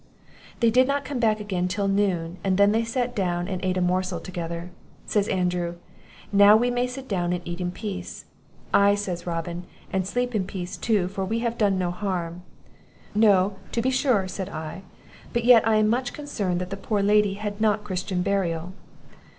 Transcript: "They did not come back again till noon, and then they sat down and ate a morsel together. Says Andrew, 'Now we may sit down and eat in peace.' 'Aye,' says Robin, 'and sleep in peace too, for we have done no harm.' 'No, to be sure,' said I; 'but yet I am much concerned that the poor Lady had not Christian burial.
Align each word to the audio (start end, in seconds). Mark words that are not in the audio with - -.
"They 0.61 0.71
did 0.71 0.87
not 0.87 1.05
come 1.05 1.19
back 1.19 1.39
again 1.39 1.67
till 1.67 1.87
noon, 1.87 2.37
and 2.43 2.57
then 2.57 2.71
they 2.71 2.83
sat 2.83 3.15
down 3.15 3.47
and 3.47 3.63
ate 3.63 3.77
a 3.77 3.81
morsel 3.81 4.19
together. 4.19 4.71
Says 5.05 5.27
Andrew, 5.27 5.75
'Now 6.33 6.57
we 6.57 6.71
may 6.71 6.87
sit 6.87 7.07
down 7.07 7.31
and 7.33 7.41
eat 7.47 7.61
in 7.61 7.69
peace.' 7.71 8.25
'Aye,' 8.73 8.95
says 8.95 9.27
Robin, 9.27 9.63
'and 9.93 10.07
sleep 10.07 10.33
in 10.33 10.45
peace 10.47 10.75
too, 10.75 11.07
for 11.07 11.23
we 11.23 11.37
have 11.45 11.55
done 11.55 11.77
no 11.77 11.91
harm.' 11.91 12.41
'No, 13.13 13.57
to 13.73 13.79
be 13.79 13.91
sure,' 13.91 14.27
said 14.27 14.49
I; 14.49 14.81
'but 15.33 15.43
yet 15.45 15.67
I 15.67 15.75
am 15.75 15.87
much 15.87 16.13
concerned 16.13 16.59
that 16.61 16.71
the 16.71 16.77
poor 16.77 17.03
Lady 17.03 17.35
had 17.35 17.61
not 17.61 17.83
Christian 17.83 18.23
burial. 18.23 18.73